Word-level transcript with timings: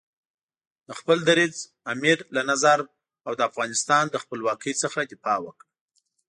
د 0.87 0.89
خپل 0.99 1.17
دریځ، 1.29 1.55
امیر 1.93 2.17
له 2.35 2.41
نظر 2.51 2.79
او 3.27 3.31
د 3.37 3.41
افغانستان 3.49 4.03
له 4.13 4.17
خپلواکۍ 4.23 4.73
څخه 4.83 4.99
دفاع 5.11 5.37
وکړه. 5.43 5.69